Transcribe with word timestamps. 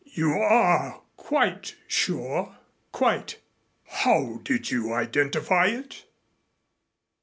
"You 0.13 0.31
are 0.33 1.01
quite 1.15 1.75
sure?" 1.87 2.55
"Quite." 2.91 3.37
"How 3.85 4.39
did 4.43 4.71
you 4.71 4.91
identify 4.93 5.67
it?" 5.67 6.05